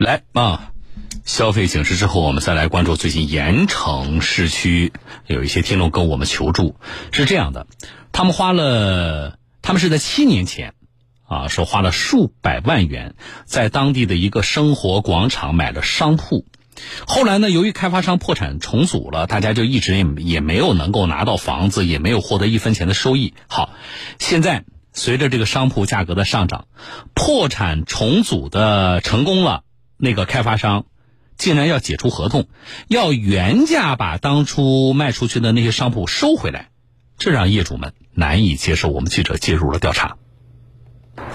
[0.00, 0.72] 来啊！
[1.26, 4.94] 消费警示之后，我们再来关注最近盐城市区
[5.26, 6.74] 有一些听众跟我们求助，
[7.12, 7.66] 是这样的，
[8.10, 10.72] 他们花了，他们是在七年前，
[11.26, 16.46] 啊，说花了数百万元，在当地的一个生活广场买了商铺，
[17.06, 23.34] 后来呢，由于开发商破产重组了，大家就一直也也没有能够拿到房子，也没有获得一分钱的收益。
[23.48, 23.74] 好，
[24.18, 24.64] 现在
[24.94, 26.68] 随着这个商铺价格的上涨，
[27.12, 29.64] 破产重组的成功了。
[30.00, 30.86] 那个开发商
[31.36, 32.48] 竟然要解除合同，
[32.88, 36.70] 要原价把当初卖出去的那些商铺收回来，
[37.18, 38.88] 这让业主们难以接受。
[38.88, 40.16] 我们记者介入了调查。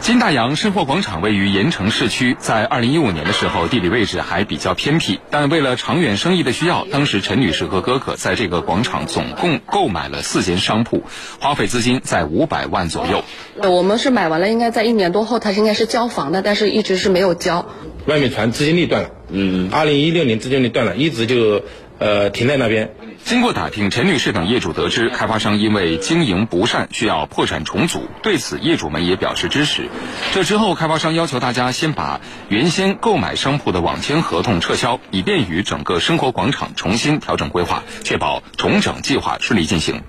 [0.02, 5.20] 金大洋生活广场位于盐城市区，在二零一五年的时候，地理位置还比较偏僻。
[5.29, 11.04] 但为了长远生意的需要，当时陈女士和哥哥在这个广场总共购买了四间商铺，
[11.40, 13.23] 花费资金在五百万左右。
[13.70, 17.68] 我们是买完了，应该在一年多后，他应该是交房的，但是一直是没有交。
[18.05, 21.63] 外面传资金链断了，嗯，二零一六年资金链断了，一直就
[21.99, 22.93] 呃停在那边。
[23.24, 29.90] 经过打听，陈女士等业主得知，开发商因为经营不善需要破产重组，对此业主们也表示支持。
[30.32, 40.04] 这之后，开发商要求大家先把原先购买商铺的网签合同撤销，以便于整个生活广场重新调整规划，确保重整计划顺利进行。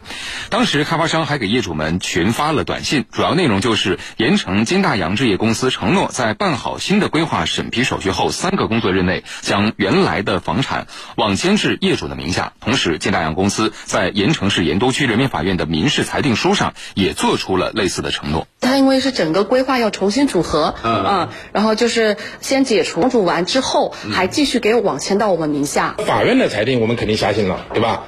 [0.51, 12.99] 当时，开发商还给业主们群发了短信，主要内容就是盐城金大洋置业公司承诺，在办好新的规划审批手续后，三个工作日内将原来的房产网签至业主的名下，同时。
[12.99, 18.49] 建大洋公司在盐城市盐都区人民法院的民事裁定书上也做出了类似的承诺。
[18.61, 25.95] 他因为是整个规划要重新组合，嗯，然后就是先解除重组完之后，还继续给网签到我们名下。
[25.99, 28.05] 法院的裁定我们肯定相信了，对吧？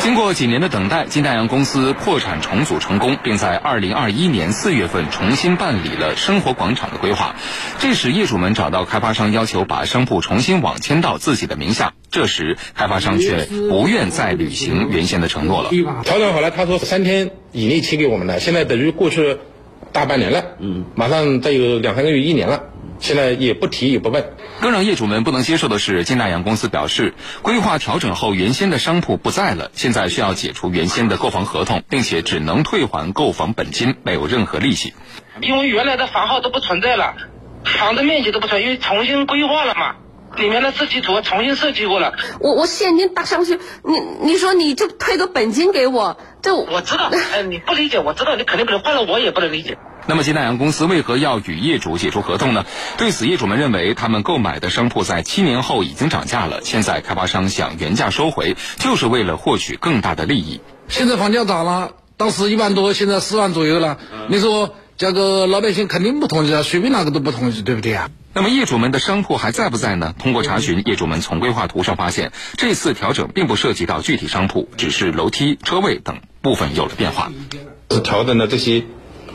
[0.00, 7.36] 经过几年的等待，金大洋公司破产重组成功，并在二零二一年四月份重新办理了生活广场的规划。
[7.78, 11.92] 这时业主们找到开发商要求把商铺重新网签到自己的名下。
[12.10, 15.68] 这时，开发商却不愿再履行原先的承诺了。
[16.02, 19.36] 调整好了，他说三天以内签给我们的，现在等于过去
[19.92, 22.62] 大半年了，嗯，马上再有两三个月，一年了。
[23.00, 24.32] 现在也不提也不问。
[24.60, 34.92] 更让业主们不能接受的是，金大洋公司表示，规划调整后原先的商铺不在了，现在需要解除原先的购房合同，并且只能退还购房本金，没有任何利息。
[35.40, 37.14] 因为原来的房号都不存在了，
[37.64, 39.96] 房子面积都不存，因为重新规划了嘛，
[40.36, 42.12] 里面的设计图重新设计过了。
[42.40, 43.98] 我我现金打上去，你
[44.32, 49.78] 你说你就退个本金给我，这我知道，哎，你不理解，我知道你肯定不能，换了我也不能理解。
[50.06, 52.64] 那么金大洋公司为何要与业主解除合同呢？
[52.98, 60.60] 对此，业主们认为，他们购买的商铺在七年后已经涨价了，现在开发商想原价收回，就是为了获取更大的利益。
[60.88, 63.98] 现在房价涨了，当时一万多，现在四万左右了。
[64.28, 68.10] 你说这个老百姓肯定不同意啊，随便哪个都不同意，对不对啊？
[68.32, 70.14] 那么业主们的商铺还在不在呢？
[70.18, 77.30] 通过查询，业主们从规划图上发现，这次调整并不涉及到具体商铺，只是楼梯、车位等部分有了变化。
[77.90, 78.84] 是调整的这些。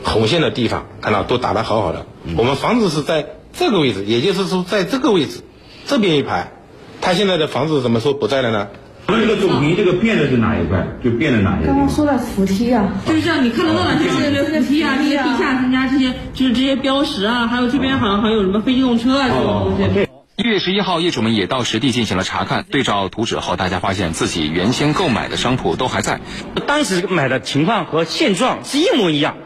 [0.06, 2.06] 红线的地方看到都打得好好的，
[2.38, 5.42] 我们房子是在这个位置，也就是说在这个位置，
[5.86, 6.52] 这边一排，
[7.00, 8.68] 他现在的房子怎么说不在了呢？
[9.08, 10.86] 所以这个主题这个变的是哪一块？
[11.04, 11.66] 就变了哪一块？
[11.66, 20.06] 刚刚说的扶梯啊，就是像你看得到的，就是扶梯啊，这些地下增加这些，就是这些标识啊，还有这边好像还有什么非机动车啊这种东西。
[20.36, 26.20] 一月十一号，业主们也到实地进行了查看，对照图纸后，大家发现自己原先购买的商铺都还在，
[26.66, 29.36] 当时买的情况和现状是一模一样。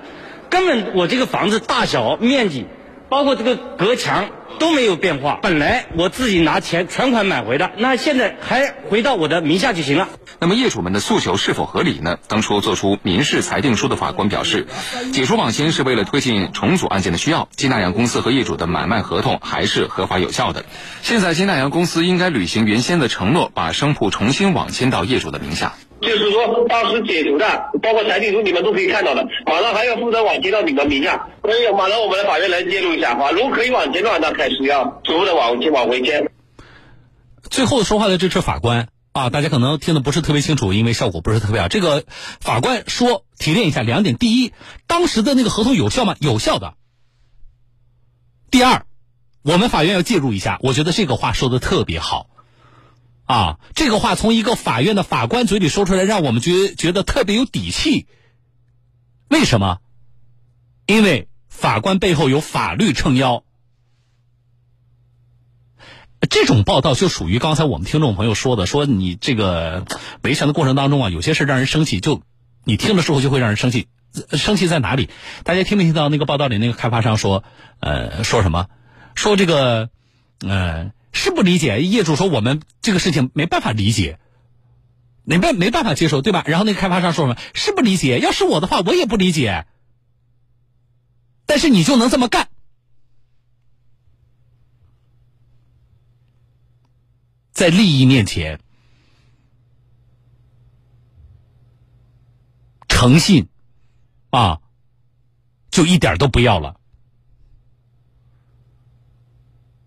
[0.51, 2.67] 根本我这个房子大小、面积，
[3.09, 4.29] 包括这个隔墙
[4.59, 5.39] 都没有变化。
[5.41, 10.09] 本来我自己拿钱全款买回的，那现在还回到我的名下就行了。
[10.41, 12.19] 那么业主们的诉求是否合理呢？
[12.27, 14.67] 当初作出民事裁定书的法官表示，
[15.13, 17.49] 解除网签是为了推进重组案件的需要。
[17.55, 20.65] 金大洋公司和业主的买卖合同还是合法有效的。
[21.03, 25.75] 现在金大洋公司应该履行原先的承诺，把商铺重新网签到业主的名下。
[26.01, 29.27] 就是说，当时解除的，包括裁定书，你们都可以看到的。
[29.47, 33.31] 马上还要负责网签到你们名下，所以马上我们的法院来介入一下啊。
[33.31, 36.31] 如果可以网签的话，那开始要逐步的往签往回签。
[37.51, 41.69] 最后说话的这是法官啊，大家可能听的不是特别清楚，因为效果不是特别好。
[41.69, 42.05] 这个
[42.41, 44.53] 法官说提炼一下两点：第一，
[44.87, 46.17] 当时的那个合同有效吗？
[46.21, 46.75] 有效的。
[48.51, 48.85] 第二，
[49.43, 50.59] 我们法院要介入一下。
[50.63, 52.29] 我觉得这个话说的特别好。
[53.31, 58.09] 啊，这个话从一个法院的法官嘴里说出来，让我们觉觉得特别有底气。
[59.29, 59.79] 为什么？
[60.87, 63.45] 因为法官背后有法律撑腰。
[66.29, 69.87] 这种报道就属于刚才我们听众朋友说的，说你这个
[70.23, 72.23] 维权的过程当中啊，有些事让人生气，就
[72.65, 73.87] 你听的时候就会让人生气。
[74.33, 75.09] 生气在哪里？
[75.45, 77.45] 大家听没听到那个报道里那个开发商说，
[77.79, 78.67] 呃，说什么？
[79.15, 79.89] 说这个。
[80.43, 81.83] 呃，是不理解。
[81.83, 84.19] 业主说我们这个事情没办法理解，
[85.23, 86.43] 没办没办法接受，对吧？
[86.47, 87.39] 然后那个开发商说什么？
[87.53, 88.19] 是不理解。
[88.21, 89.67] 要是我的话，我也不理解。
[91.45, 92.49] 但是你就能这么干，
[97.53, 98.59] 在利益面前，
[102.89, 103.49] 诚信
[104.31, 104.63] 啊，
[105.71, 106.80] 就一点都不要了。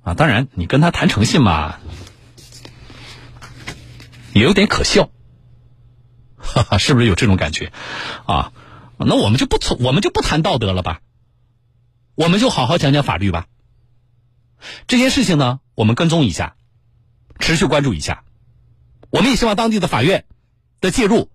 [0.03, 1.79] 啊，当然，你跟他谈诚信嘛，
[4.33, 5.09] 也有点可笑，
[6.37, 7.71] 哈哈，是不是有这种感觉？
[8.25, 8.51] 啊，
[8.97, 10.99] 那我们就不从，我们就不谈道德了吧，
[12.15, 13.47] 我们就好好讲讲法律吧。
[14.87, 16.57] 这件事情呢，我们跟踪一下，
[17.39, 18.25] 持续关注一下，
[19.09, 20.25] 我们也希望当地的法院
[20.81, 21.29] 的介入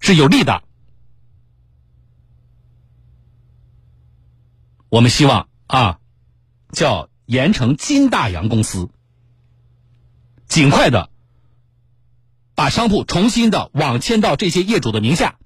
[0.00, 0.62] 是有利的，
[4.88, 5.98] 我们希望啊。
[6.72, 8.90] 叫盐城金大洋公司，
[10.48, 11.10] 尽快的
[12.54, 15.36] 把商铺重新的网签到这些业主的名下。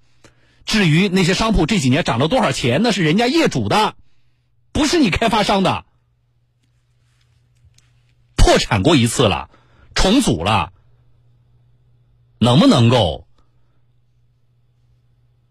[0.65, 3.95] 至于那些商铺这几年涨了多少钱，那是人家业主的，
[4.73, 5.85] 不是你开发商的。
[8.37, 9.51] 破产过一次了，
[9.95, 10.73] 重组了，
[12.39, 13.27] 能不能够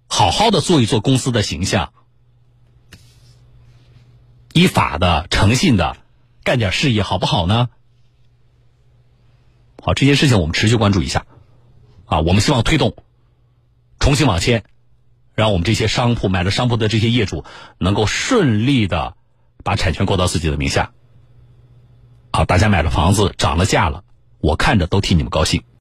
[0.08, 1.94] 好好的做一做公司的形象？
[4.56, 5.98] 依法的、诚信的
[6.46, 7.68] 干点事业，好不好呢？
[9.84, 11.26] 好，这件事情我们持续关注一下。
[12.06, 12.96] 啊，我们希望推动
[14.00, 14.64] 重新网签，
[15.34, 17.44] 让我们这些商铺买了商铺的这些业主
[17.80, 19.18] 能够顺利的
[19.62, 20.94] 把产权过到自己的名下。
[22.32, 24.06] 好，大家买了房子涨了价了，
[24.40, 25.66] 我看着都替你们高兴。